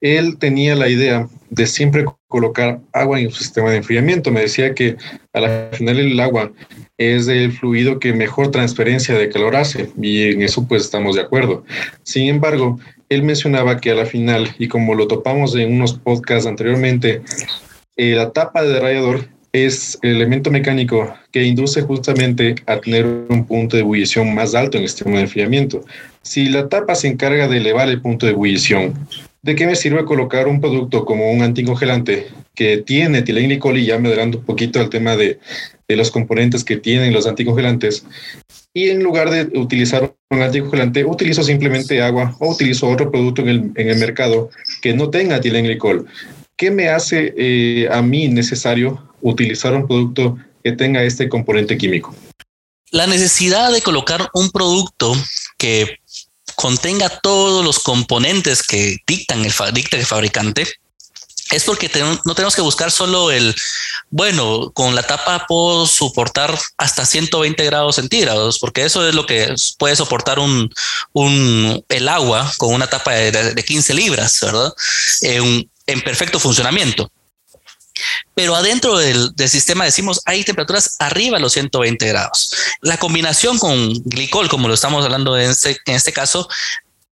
Él 0.00 0.38
tenía 0.38 0.74
la 0.74 0.88
idea 0.88 1.28
de 1.50 1.66
siempre 1.66 2.06
colocar 2.28 2.80
agua 2.94 3.20
en 3.20 3.30
su 3.30 3.44
sistema 3.44 3.70
de 3.70 3.76
enfriamiento. 3.76 4.30
Me 4.30 4.40
decía 4.40 4.74
que 4.74 4.96
a 5.34 5.40
la 5.40 5.68
final 5.72 5.98
el 5.98 6.18
agua 6.18 6.50
es 6.96 7.28
el 7.28 7.52
fluido 7.52 7.98
que 7.98 8.14
mejor 8.14 8.50
transferencia 8.50 9.18
de 9.18 9.28
calor 9.28 9.54
hace 9.54 9.90
y 10.00 10.32
en 10.32 10.40
eso 10.40 10.66
pues 10.66 10.84
estamos 10.84 11.14
de 11.14 11.22
acuerdo. 11.22 11.62
Sin 12.04 12.28
embargo, 12.28 12.80
él 13.10 13.22
mencionaba 13.22 13.82
que 13.82 13.90
a 13.90 13.94
la 13.94 14.06
final, 14.06 14.48
y 14.58 14.68
como 14.68 14.94
lo 14.94 15.06
topamos 15.08 15.54
en 15.56 15.74
unos 15.74 15.92
podcasts 15.92 16.46
anteriormente, 16.46 17.20
eh, 17.96 18.14
la 18.14 18.32
tapa 18.32 18.62
de 18.62 18.80
radiador 18.80 19.28
es 19.54 19.96
el 20.02 20.16
elemento 20.16 20.50
mecánico 20.50 21.14
que 21.30 21.44
induce 21.44 21.80
justamente 21.82 22.56
a 22.66 22.80
tener 22.80 23.06
un 23.06 23.46
punto 23.46 23.76
de 23.76 23.82
ebullición 23.82 24.34
más 24.34 24.52
alto 24.52 24.76
en 24.76 24.82
el 24.82 24.88
sistema 24.88 25.18
de 25.18 25.22
enfriamiento. 25.22 25.84
Si 26.22 26.48
la 26.48 26.68
tapa 26.68 26.96
se 26.96 27.06
encarga 27.06 27.46
de 27.46 27.58
elevar 27.58 27.88
el 27.88 28.02
punto 28.02 28.26
de 28.26 28.32
ebullición, 28.32 28.94
¿de 29.42 29.54
qué 29.54 29.68
me 29.68 29.76
sirve 29.76 30.04
colocar 30.04 30.48
un 30.48 30.60
producto 30.60 31.04
como 31.04 31.30
un 31.30 31.42
anticongelante 31.42 32.26
que 32.56 32.78
tiene 32.78 33.18
etilenglicol 33.18 33.78
y 33.78 33.86
ya 33.86 33.98
me 33.98 34.08
adelanto 34.08 34.38
un 34.38 34.44
poquito 34.44 34.80
al 34.80 34.90
tema 34.90 35.16
de, 35.16 35.38
de 35.86 35.96
los 35.96 36.10
componentes 36.10 36.64
que 36.64 36.76
tienen 36.76 37.12
los 37.12 37.28
anticongelantes? 37.28 38.04
Y 38.72 38.88
en 38.88 39.04
lugar 39.04 39.30
de 39.30 39.56
utilizar 39.56 40.12
un 40.30 40.42
anticongelante, 40.42 41.04
utilizo 41.04 41.44
simplemente 41.44 42.02
agua 42.02 42.34
o 42.40 42.50
utilizo 42.50 42.88
otro 42.88 43.08
producto 43.08 43.42
en 43.42 43.48
el, 43.48 43.70
en 43.76 43.88
el 43.88 43.98
mercado 44.00 44.50
que 44.82 44.94
no 44.94 45.10
tenga 45.10 45.36
etilenglicol. 45.36 46.06
¿Qué 46.56 46.72
me 46.72 46.88
hace 46.88 47.34
eh, 47.36 47.88
a 47.88 48.02
mí 48.02 48.26
necesario 48.26 49.13
utilizar 49.24 49.74
un 49.74 49.86
producto 49.86 50.38
que 50.62 50.72
tenga 50.72 51.02
este 51.02 51.28
componente 51.28 51.76
químico? 51.76 52.14
La 52.90 53.06
necesidad 53.06 53.72
de 53.72 53.82
colocar 53.82 54.30
un 54.34 54.50
producto 54.50 55.12
que 55.58 55.98
contenga 56.54 57.08
todos 57.08 57.64
los 57.64 57.80
componentes 57.80 58.62
que 58.62 58.98
dictan 59.06 59.44
el, 59.44 59.52
dicta 59.72 59.96
el 59.96 60.06
fabricante 60.06 60.66
es 61.50 61.64
porque 61.64 61.90
no 62.24 62.34
tenemos 62.34 62.54
que 62.54 62.62
buscar 62.62 62.90
solo 62.90 63.30
el, 63.30 63.54
bueno, 64.10 64.70
con 64.72 64.94
la 64.94 65.02
tapa 65.02 65.46
puedo 65.46 65.86
soportar 65.86 66.58
hasta 66.78 67.04
120 67.04 67.64
grados 67.64 67.96
centígrados, 67.96 68.58
porque 68.58 68.84
eso 68.84 69.06
es 69.06 69.14
lo 69.14 69.26
que 69.26 69.54
puede 69.78 69.94
soportar 69.94 70.38
un, 70.38 70.72
el 71.88 72.08
agua 72.08 72.50
con 72.56 72.74
una 72.74 72.86
tapa 72.86 73.12
de, 73.12 73.62
15 73.62 73.94
libras, 73.94 74.40
¿verdad? 74.40 74.72
En 75.86 76.00
perfecto 76.00 76.40
funcionamiento. 76.40 77.10
Pero 78.34 78.54
adentro 78.54 78.98
del, 78.98 79.32
sistema 79.48 79.84
decimos 79.84 80.20
hay 80.24 80.44
temperaturas 80.44 80.96
arriba 80.98 81.36
de 81.36 81.42
los 81.42 81.52
120 81.52 82.06
grados. 82.08 82.54
La 82.80 82.98
combinación 82.98 83.58
con 83.58 83.92
glicol, 84.04 84.48
como 84.48 84.68
lo 84.68 84.74
estamos 84.74 85.04
hablando 85.04 85.38
en 85.38 85.50
este, 85.50 85.78
en 85.86 85.94
este 85.94 86.12
caso, 86.12 86.48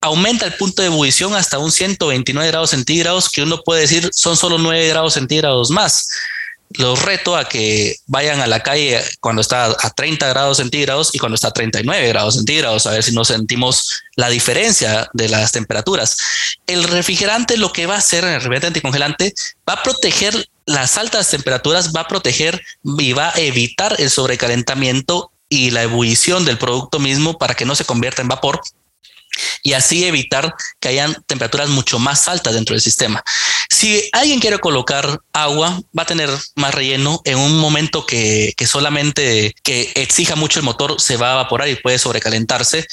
aumenta 0.02 0.46
el 0.46 0.54
punto 0.54 0.82
de 0.82 0.90
ebullición 0.90 1.36
hasta 1.36 1.58
un 1.58 1.72
129 1.72 2.50
grados 2.50 2.72
centígrados, 2.72 3.30
que 3.30 3.42
uno 3.42 3.62
puede 3.64 3.82
decir 3.82 4.10
son 4.14 4.38
solo 4.38 4.58
9 4.58 4.88
grados 4.88 5.14
centígrados 5.14 5.72
más 5.72 6.08
los 6.78 7.02
reto 7.04 7.38
a 7.38 7.48
que 7.48 7.98
vayan 8.08 8.42
a 8.42 8.48
la 8.48 8.62
calle 8.62 9.02
cuando 9.20 9.42
está 9.42 9.66
a 9.66 9.90
30 9.90 10.28
grados 10.28 10.58
centígrados 10.58 11.14
y 11.14 11.20
cuando 11.20 11.36
está 11.36 11.50
a 11.50 11.54
39 11.54 12.08
grados 12.08 12.36
centígrados, 12.36 12.88
a 12.88 12.92
ver 12.92 13.04
si 13.04 13.14
nos 13.14 13.28
sentimos 13.28 14.04
la 14.16 14.30
diferencia 14.30 15.10
de 15.14 15.30
las 15.30 15.52
temperaturas. 15.52 16.18
El 16.68 16.84
refrigerante 16.84 17.58
lo 17.58 17.72
que 17.72 17.86
va 17.86 17.96
a 17.96 18.00
hacer, 18.00 18.24
el 18.24 18.36
refrigerante 18.36 18.68
anticongelante, 18.68 19.34
va 19.68 19.74
a 19.74 19.84
proteger 19.84 20.48
las 20.66 20.98
altas 20.98 21.30
temperaturas, 21.30 21.92
va 21.96 22.02
a 22.02 22.08
proteger 22.08 22.62
y 22.84 23.14
va 23.14 23.30
a 23.30 23.40
evitar 23.40 23.96
el 24.00 24.10
sobrecalentamiento 24.10 25.32
y 25.48 25.72
la 25.72 25.84
ebullición 25.84 26.44
del 26.46 26.58
producto 26.58 27.00
mismo 27.00 27.38
para 27.38 27.54
que 27.54 27.66
no 27.66 27.76
se 27.76 27.86
convierta 27.86 28.22
en 28.22 28.28
vapor 28.28 28.62
y 29.64 29.74
así 29.74 30.06
evitar 30.06 30.54
que 30.80 30.90
hayan 30.90 31.16
temperaturas 31.28 31.70
mucho 31.70 32.00
más 32.00 32.28
altas 32.28 32.54
dentro 32.54 32.74
del 32.74 32.82
sistema. 32.82 33.24
Si 33.70 34.10
alguien 34.12 34.40
quiere 34.40 34.60
colocar 34.60 35.20
agua, 35.34 35.82
va 35.98 36.04
a 36.04 36.08
tener 36.08 36.30
más 36.56 36.74
relleno 36.74 37.22
en 37.26 37.38
un 37.38 37.58
momento 37.58 38.06
que, 38.06 38.54
solamente 38.66 39.54
que 39.64 39.92
exija 39.96 40.36
mucho 40.36 40.60
el 40.60 40.66
motor 40.66 41.00
se 41.00 41.18
va 41.18 41.32
a 41.32 41.34
evaporar 41.34 41.68
y 41.70 41.76
puede 41.76 42.00
sobrecalentarse. 42.00 42.88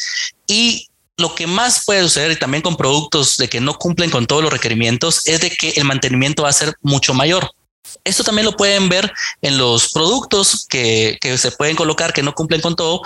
Y 0.47 0.88
lo 1.17 1.35
que 1.35 1.47
más 1.47 1.85
puede 1.85 2.02
suceder 2.02 2.33
y 2.33 2.37
también 2.37 2.62
con 2.62 2.76
productos 2.76 3.37
de 3.37 3.49
que 3.49 3.61
no 3.61 3.79
cumplen 3.79 4.11
con 4.11 4.26
todos 4.26 4.43
los 4.43 4.52
requerimientos 4.52 5.26
es 5.26 5.41
de 5.41 5.50
que 5.50 5.71
el 5.76 5.85
mantenimiento 5.85 6.43
va 6.43 6.49
a 6.49 6.55
ser 6.55 6.75
mucho 6.81 7.14
mayor. 7.14 7.52
Esto 8.05 8.25
también 8.25 8.47
lo 8.47 8.57
pueden 8.57 8.89
ver 8.89 9.12
en 9.43 9.59
los 9.59 9.93
productos 9.93 10.67
que, 10.69 11.19
se 11.37 11.53
pueden 11.53 11.77
colocar 11.77 12.12
que 12.12 12.23
no 12.23 12.35
cumplen 12.35 12.61
con 12.61 12.77
todo 12.77 13.03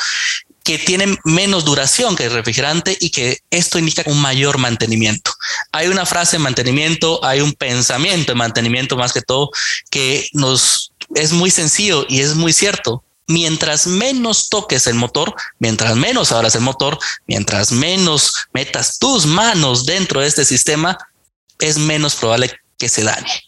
que 0.65 0.79
tienen 0.79 1.17
menos 1.23 1.65
duración 1.65 2.17
que 2.17 2.25
el 2.25 2.33
refrigerante 2.33 2.97
y 3.01 3.11
que 3.11 3.39
esto 3.51 3.79
indica 3.79 4.03
un 4.07 4.21
mayor 4.21 4.59
mantenimiento. 4.59 5.31
Hay 5.71 5.87
una 5.87 6.05
frase 6.05 6.37
en 6.37 6.43
mantenimiento, 6.43 7.25
hay 7.25 7.41
un 7.41 7.53
pensamiento 7.53 8.33
en 8.33 8.39
mantenimiento 8.39 8.97
más 8.97 9.13
que 9.13 9.23
todo 9.23 9.51
que 9.91 10.29
nos 10.33 10.91
es 11.15 11.33
muy 11.33 11.53
sencillo 11.53 12.05
y 12.09 12.21
es 12.21 12.35
muy 12.35 12.53
cierto. 12.53 13.05
Mientras 13.29 13.87
menos 13.87 14.49
toques 14.49 14.89
el 14.89 14.95
motor, 14.95 15.37
mientras 15.61 15.95
menos 15.95 16.33
abras 16.33 16.57
el 16.57 16.63
motor, 16.63 16.99
mientras 17.29 17.71
menos 17.71 18.49
metas 18.53 18.99
tus 18.99 19.25
manos 19.25 19.87
dentro 19.87 20.21
de 20.21 20.27
este 20.27 20.45
sistema, 20.45 20.99
es 21.61 21.79
menos 21.79 22.17
probable 22.17 22.59
que 22.79 22.89
se 22.89 23.05
dañe. 23.05 23.45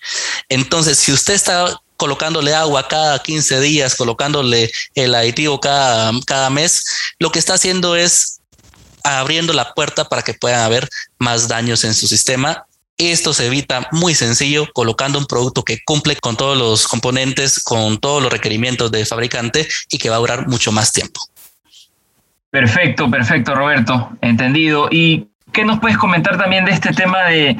Entonces, 0.48 0.98
si 0.98 1.12
usted 1.12 1.34
está 1.34 1.80
colocándole 1.96 2.54
agua 2.54 2.86
cada 2.86 3.18
15 3.18 3.60
días, 3.60 3.96
colocándole 3.96 4.70
el 4.94 5.14
aditivo 5.14 5.60
cada, 5.60 6.12
cada 6.26 6.48
mes, 6.48 6.84
lo 7.18 7.30
que 7.30 7.38
está 7.38 7.54
haciendo 7.54 7.96
es 7.96 8.40
abriendo 9.02 9.52
la 9.52 9.74
puerta 9.74 10.04
para 10.04 10.22
que 10.22 10.34
puedan 10.34 10.60
haber 10.60 10.88
más 11.18 11.48
daños 11.48 11.84
en 11.84 11.94
su 11.94 12.06
sistema. 12.06 12.66
Esto 12.98 13.32
se 13.32 13.46
evita 13.46 13.88
muy 13.92 14.14
sencillo 14.14 14.66
colocando 14.72 15.18
un 15.18 15.26
producto 15.26 15.62
que 15.62 15.78
cumple 15.84 16.16
con 16.16 16.36
todos 16.36 16.58
los 16.58 16.88
componentes, 16.88 17.62
con 17.62 17.98
todos 17.98 18.22
los 18.22 18.32
requerimientos 18.32 18.90
del 18.90 19.06
fabricante 19.06 19.68
y 19.90 19.98
que 19.98 20.10
va 20.10 20.16
a 20.16 20.20
durar 20.20 20.48
mucho 20.48 20.72
más 20.72 20.92
tiempo. 20.92 21.20
Perfecto, 22.50 23.10
perfecto, 23.10 23.54
Roberto. 23.54 24.10
Entendido. 24.20 24.88
¿Y 24.90 25.28
qué 25.58 25.64
nos 25.64 25.80
puedes 25.80 25.98
comentar 25.98 26.38
también 26.38 26.64
de 26.64 26.70
este 26.70 26.92
tema 26.92 27.24
de, 27.24 27.56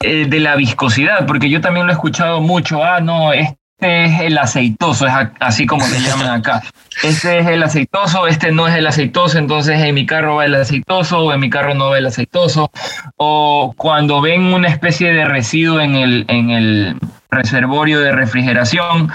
eh, 0.00 0.26
de 0.26 0.40
la 0.40 0.56
viscosidad? 0.56 1.26
Porque 1.26 1.50
yo 1.50 1.60
también 1.60 1.84
lo 1.84 1.92
he 1.92 1.94
escuchado 1.94 2.40
mucho. 2.40 2.82
Ah, 2.82 3.00
no, 3.02 3.34
es 3.34 3.50
este 3.80 4.04
es 4.06 4.20
el 4.22 4.38
aceitoso, 4.38 5.06
es 5.06 5.12
así 5.38 5.66
como 5.66 5.84
se 5.84 6.00
llaman 6.00 6.40
acá. 6.40 6.62
Este 7.04 7.38
es 7.38 7.46
el 7.46 7.62
aceitoso, 7.62 8.26
este 8.26 8.50
no 8.50 8.66
es 8.66 8.74
el 8.74 8.88
aceitoso, 8.88 9.38
entonces 9.38 9.80
en 9.80 9.94
mi 9.94 10.04
carro 10.04 10.36
va 10.36 10.46
el 10.46 10.54
aceitoso 10.56 11.20
o 11.20 11.32
en 11.32 11.38
mi 11.38 11.48
carro 11.48 11.74
no 11.74 11.90
va 11.90 11.98
el 11.98 12.06
aceitoso. 12.06 12.72
O 13.16 13.72
cuando 13.76 14.20
ven 14.20 14.52
una 14.52 14.66
especie 14.66 15.12
de 15.12 15.24
residuo 15.24 15.78
en 15.78 15.94
el, 15.94 16.24
en 16.26 16.50
el 16.50 16.96
reservorio 17.30 18.00
de 18.00 18.10
refrigeración, 18.10 19.12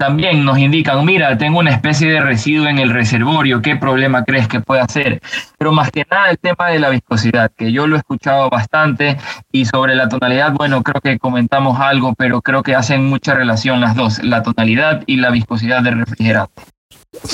también 0.00 0.46
nos 0.46 0.58
indican, 0.58 1.04
mira, 1.04 1.36
tengo 1.36 1.58
una 1.58 1.72
especie 1.72 2.10
de 2.10 2.22
residuo 2.22 2.68
en 2.68 2.78
el 2.78 2.88
reservorio, 2.88 3.60
¿qué 3.60 3.76
problema 3.76 4.24
crees 4.24 4.48
que 4.48 4.60
puede 4.60 4.80
hacer? 4.80 5.20
Pero 5.58 5.72
más 5.72 5.90
que 5.90 6.06
nada 6.10 6.30
el 6.30 6.38
tema 6.38 6.68
de 6.68 6.78
la 6.78 6.88
viscosidad, 6.88 7.52
que 7.54 7.70
yo 7.70 7.86
lo 7.86 7.96
he 7.96 7.98
escuchado 7.98 8.48
bastante, 8.48 9.18
y 9.52 9.66
sobre 9.66 9.94
la 9.94 10.08
tonalidad, 10.08 10.52
bueno, 10.52 10.82
creo 10.82 11.02
que 11.02 11.18
comentamos 11.18 11.78
algo, 11.78 12.14
pero 12.14 12.40
creo 12.40 12.62
que 12.62 12.74
hacen 12.74 13.04
mucha 13.04 13.34
relación 13.34 13.82
las 13.82 13.94
dos, 13.94 14.24
la 14.24 14.42
tonalidad 14.42 15.02
y 15.04 15.16
la 15.16 15.28
viscosidad 15.28 15.82
del 15.82 15.98
refrigerante. 15.98 16.62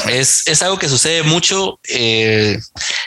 Es, 0.09 0.49
es, 0.49 0.61
algo 0.63 0.77
que 0.77 0.89
sucede 0.89 1.23
mucho. 1.23 1.79
Eh, 1.89 2.59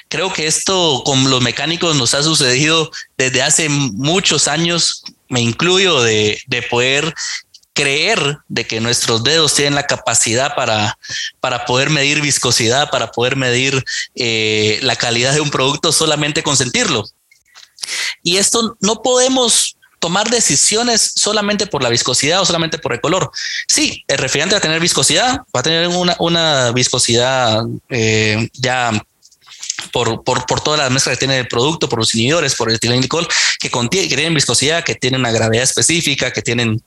creo 0.08 0.32
que 0.32 0.48
esto 0.48 1.02
con 1.04 1.30
los 1.30 1.42
mecánicos 1.42 1.98
nos 1.98 2.14
ha 2.14 2.24
sucedido 2.24 2.92
desde 3.18 3.42
hace 3.42 3.68
muchos 3.68 4.48
años, 4.48 5.04
me 5.28 5.42
incluyo, 5.42 6.02
de, 6.02 6.40
de 6.48 6.62
poder 6.62 7.14
creer 7.80 8.40
de 8.50 8.68
que 8.68 8.82
nuestros 8.82 9.24
dedos 9.24 9.54
tienen 9.54 9.74
la 9.74 9.88
capacidad 9.88 10.54
para, 10.54 10.98
para 11.40 11.64
poder 11.64 11.90
medir 11.90 12.22
viscosidad, 12.22 12.90
para 12.90 13.10
poder 13.12 13.38
medir 13.38 13.86
eh, 14.16 14.80
la 14.82 14.98
calidad 14.98 15.34
de 15.34 15.40
un 15.40 15.50
producto 15.50 15.94
solamente 15.94 16.44
con 16.44 16.58
sentirlo. 16.58 17.06
Y 18.22 18.36
esto 18.36 18.76
no 18.82 19.02
podemos 19.02 19.78
tomar 20.00 20.30
decisiones 20.30 21.14
solamente 21.16 21.68
por 21.68 21.82
la 21.82 21.88
viscosidad 21.88 22.42
o 22.42 22.46
solamente 22.46 22.80
por 22.80 22.92
el 22.92 23.00
color. 23.00 23.32
Sí, 23.70 24.04
el 24.10 24.18
refrigerante 24.18 24.56
va 24.56 24.60
a 24.60 24.62
tener 24.62 24.82
viscosidad, 24.82 25.38
va 25.56 25.62
a 25.62 25.64
tener 25.64 25.88
una, 25.88 26.72
viscosidad 26.74 27.64
eh, 27.90 28.50
ya 28.56 28.92
por, 29.94 30.22
por, 30.26 30.46
por, 30.46 30.60
toda 30.60 30.76
la 30.76 30.90
mezcla 30.90 31.14
que 31.14 31.18
tiene 31.18 31.40
el 31.40 31.48
producto, 31.48 31.88
por 31.88 32.00
los 32.00 32.14
inhibidores, 32.14 32.56
por 32.56 32.70
el 32.70 32.76
etilenglicol, 32.76 33.26
que, 33.58 33.72
contiene, 33.72 34.10
que 34.10 34.16
tienen 34.16 34.34
viscosidad, 34.34 34.84
que 34.84 34.96
tienen 34.96 35.22
una 35.22 35.32
gravedad 35.32 35.64
específica, 35.64 36.32
que 36.32 36.42
tienen 36.42 36.82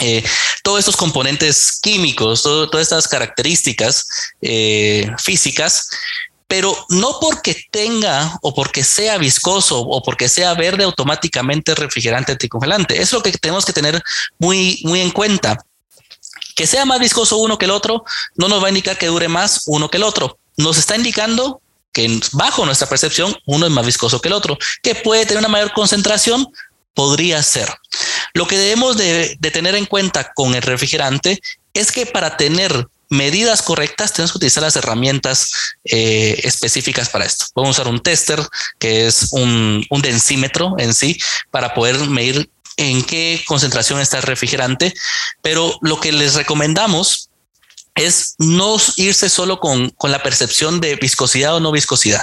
eh, 0.00 0.22
todos 0.62 0.80
estos 0.80 0.96
componentes 0.96 1.78
químicos, 1.80 2.42
todas 2.42 2.82
estas 2.82 3.08
características 3.08 4.06
eh, 4.42 5.10
físicas, 5.18 5.88
pero 6.48 6.76
no 6.90 7.18
porque 7.20 7.64
tenga 7.70 8.38
o 8.42 8.54
porque 8.54 8.84
sea 8.84 9.18
viscoso 9.18 9.80
o 9.80 10.02
porque 10.02 10.28
sea 10.28 10.54
verde 10.54 10.84
automáticamente 10.84 11.74
refrigerante 11.74 12.32
anticongelante. 12.32 13.00
Es 13.00 13.12
lo 13.12 13.22
que 13.22 13.32
tenemos 13.32 13.64
que 13.64 13.72
tener 13.72 14.02
muy, 14.38 14.80
muy 14.84 15.00
en 15.00 15.10
cuenta. 15.10 15.58
Que 16.54 16.66
sea 16.66 16.84
más 16.84 17.00
viscoso 17.00 17.38
uno 17.38 17.58
que 17.58 17.64
el 17.64 17.70
otro 17.70 18.04
no 18.36 18.48
nos 18.48 18.62
va 18.62 18.66
a 18.66 18.70
indicar 18.70 18.96
que 18.96 19.06
dure 19.06 19.28
más 19.28 19.62
uno 19.66 19.90
que 19.90 19.96
el 19.96 20.04
otro. 20.04 20.38
Nos 20.56 20.78
está 20.78 20.96
indicando 20.96 21.60
que 21.92 22.20
bajo 22.32 22.64
nuestra 22.64 22.88
percepción 22.88 23.34
uno 23.46 23.66
es 23.66 23.72
más 23.72 23.84
viscoso 23.84 24.20
que 24.20 24.28
el 24.28 24.34
otro, 24.34 24.56
que 24.82 24.94
puede 24.94 25.24
tener 25.26 25.38
una 25.38 25.48
mayor 25.48 25.72
concentración, 25.72 26.46
podría 26.94 27.42
ser. 27.42 27.68
Lo 28.36 28.46
que 28.46 28.58
debemos 28.58 28.98
de, 28.98 29.38
tener 29.50 29.74
en 29.76 29.86
cuenta 29.86 30.30
con 30.34 30.54
el 30.54 30.60
refrigerante 30.60 31.40
es 31.72 31.90
que 31.90 32.04
para 32.04 32.36
tener 32.36 32.86
medidas 33.08 33.62
correctas 33.62 34.12
tenemos 34.12 34.32
que 34.32 34.36
utilizar 34.36 34.62
las 34.62 34.76
herramientas 34.76 35.52
eh, 35.86 36.38
específicas 36.44 37.08
para 37.08 37.24
esto. 37.24 37.46
Podemos 37.54 37.78
usar 37.78 37.88
un 37.90 38.02
tester 38.02 38.38
que 38.78 39.06
es 39.06 39.28
un, 39.30 39.86
un 39.88 40.02
densímetro 40.02 40.74
en 40.76 40.92
sí 40.92 41.18
para 41.50 41.72
poder 41.72 41.98
medir 42.10 42.50
en 42.76 43.02
qué 43.04 43.42
concentración 43.46 44.00
está 44.00 44.18
el 44.18 44.24
refrigerante, 44.24 44.92
pero 45.40 45.78
lo 45.80 45.98
que 45.98 46.12
les 46.12 46.34
recomendamos 46.34 47.30
es 47.96 48.34
no 48.38 48.76
irse 48.96 49.28
solo 49.28 49.58
con, 49.58 49.92
la 50.02 50.22
percepción 50.22 50.80
de 50.80 50.96
viscosidad 50.96 51.56
o 51.56 51.60
no 51.60 51.72
viscosidad. 51.72 52.22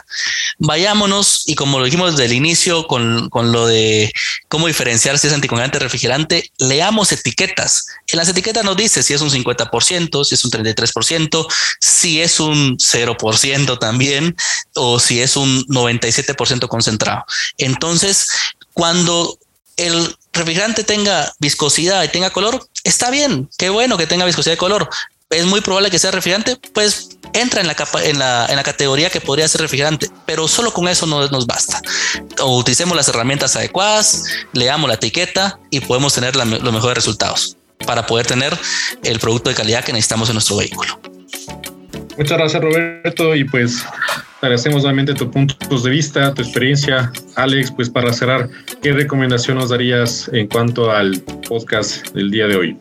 Vayámonos 0.59 1.43
y 1.47 1.55
como 1.55 1.79
lo 1.79 1.85
dijimos 1.85 2.11
desde 2.11 2.25
el 2.25 2.33
inicio 2.33 2.87
con, 2.87 3.29
lo 3.33 3.67
de 3.67 4.13
cómo 4.47 4.67
diferenciar 4.67 5.17
si 5.17 5.27
es 5.27 5.33
anticongelante 5.33 5.77
o 5.77 5.81
refrigerante, 5.81 6.51
leamos 6.57 7.11
etiquetas. 7.11 7.87
En 8.07 8.17
las 8.17 8.29
etiquetas 8.29 8.63
nos 8.63 8.77
dice 8.77 9.03
si 9.03 9.13
es 9.13 9.21
un 9.21 9.31
50%, 9.31 10.23
si 10.23 10.35
es 10.35 10.45
un 10.45 10.51
33%, 10.51 11.47
si 11.79 12.21
es 12.21 12.39
un 12.39 12.77
0% 12.77 13.79
también 13.79 14.35
o 14.75 14.99
si 14.99 15.21
es 15.21 15.35
un 15.35 15.65
97% 15.65 16.67
concentrado. 16.67 17.25
Entonces, 17.57 18.27
cuando 18.73 19.37
el 19.77 20.15
refrigerante 20.33 20.83
tenga 20.83 21.33
viscosidad 21.39 22.03
y 22.03 22.07
tenga 22.09 22.29
color, 22.31 22.67
está 22.83 23.09
bien, 23.09 23.49
qué 23.57 23.69
bueno 23.69 23.97
que 23.97 24.07
tenga 24.07 24.25
viscosidad 24.25 24.55
y 24.55 24.57
color, 24.57 24.89
es 25.33 25.45
muy 25.45 25.61
probable 25.61 25.89
que 25.89 25.99
sea 25.99 26.11
refrigerante, 26.11 26.57
pues 26.73 27.17
entra 27.33 27.61
en 27.61 27.67
la, 27.67 27.75
capa, 27.75 28.03
en 28.03 28.19
la, 28.19 28.45
en 28.47 28.55
la 28.55 28.63
categoría 28.63 29.09
que 29.09 29.21
podría 29.21 29.47
ser 29.47 29.61
refrigerante, 29.61 30.09
pero 30.25 30.47
solo 30.47 30.71
con 30.71 30.87
eso 30.87 31.05
no 31.05 31.27
nos 31.29 31.47
basta. 31.47 31.81
Utilicemos 32.43 32.95
las 32.95 33.07
herramientas 33.07 33.55
adecuadas, 33.55 34.25
leamos 34.53 34.87
la 34.87 34.95
etiqueta 34.95 35.59
y 35.69 35.79
podemos 35.81 36.13
tener 36.13 36.35
los 36.35 36.73
mejores 36.73 36.95
resultados 36.95 37.57
para 37.85 38.05
poder 38.05 38.25
tener 38.25 38.57
el 39.03 39.19
producto 39.19 39.49
de 39.49 39.55
calidad 39.55 39.83
que 39.83 39.91
necesitamos 39.91 40.29
en 40.29 40.35
nuestro 40.35 40.57
vehículo. 40.57 40.99
Muchas 42.17 42.37
gracias 42.37 42.61
Roberto 42.61 43.35
y 43.35 43.43
pues 43.43 43.83
agradecemos 44.39 44.83
nuevamente 44.83 45.15
tu 45.15 45.31
puntos 45.31 45.83
de 45.83 45.89
vista, 45.89 46.33
tu 46.33 46.43
experiencia. 46.43 47.11
Alex, 47.35 47.71
pues 47.71 47.89
para 47.89 48.13
cerrar, 48.13 48.49
¿qué 48.83 48.91
recomendación 48.91 49.57
nos 49.57 49.69
darías 49.69 50.29
en 50.31 50.47
cuanto 50.47 50.91
al 50.91 51.21
podcast 51.47 52.07
del 52.09 52.29
día 52.29 52.45
de 52.47 52.55
hoy? 52.55 52.77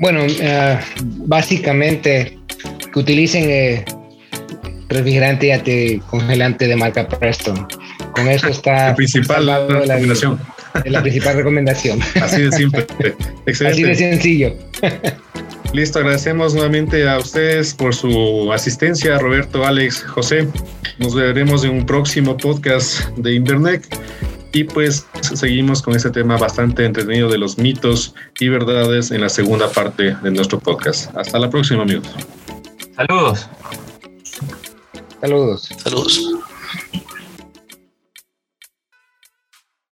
Bueno, 0.00 0.24
uh, 0.24 0.78
básicamente 1.26 2.38
que 2.92 2.98
utilicen 2.98 3.44
eh, 3.48 3.84
refrigerante 4.88 5.52
anticongelante 5.52 6.66
de 6.66 6.74
marca 6.74 7.06
Preston. 7.06 7.68
Con 8.12 8.28
eso 8.28 8.48
está 8.48 8.88
la 8.88 8.94
principal 8.94 9.46
recomendación. 9.68 10.40
La, 10.86 11.02
principal 11.02 11.36
recomendación. 11.36 12.00
Así 12.20 12.42
de 12.42 12.52
simple. 12.52 12.86
Excelente. 13.46 13.66
Así 13.66 13.82
de 13.82 13.94
sencillo. 13.94 14.56
Listo, 15.72 16.00
agradecemos 16.00 16.54
nuevamente 16.54 17.08
a 17.08 17.18
ustedes 17.18 17.74
por 17.74 17.94
su 17.94 18.52
asistencia, 18.52 19.18
Roberto, 19.18 19.64
Alex, 19.64 20.02
José. 20.02 20.48
Nos 20.98 21.14
veremos 21.14 21.62
en 21.64 21.70
un 21.70 21.86
próximo 21.86 22.36
podcast 22.36 23.06
de 23.18 23.34
Internet. 23.34 23.86
Y 24.52 24.64
pues 24.64 25.06
seguimos 25.20 25.80
con 25.82 25.94
este 25.94 26.10
tema 26.10 26.36
bastante 26.36 26.84
entretenido 26.84 27.28
de 27.28 27.38
los 27.38 27.58
mitos 27.58 28.14
y 28.40 28.48
verdades 28.48 29.10
en 29.10 29.20
la 29.20 29.28
segunda 29.28 29.70
parte 29.70 30.16
de 30.22 30.30
nuestro 30.30 30.58
podcast. 30.58 31.14
Hasta 31.16 31.38
la 31.38 31.48
próxima, 31.48 31.82
amigos. 31.82 32.08
Saludos. 32.96 33.48
Saludos. 35.20 35.68
Saludos. 35.78 36.20